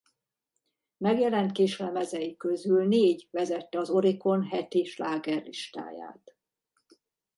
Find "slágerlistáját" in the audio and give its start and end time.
4.85-6.35